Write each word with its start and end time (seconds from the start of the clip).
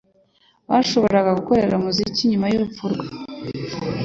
Bashoboraga 0.69 1.31
gukorera 1.39 1.73
Umukiza 1.79 2.23
nyuma 2.31 2.45
y'urupfu 2.47 2.83
rwe, 2.93 3.07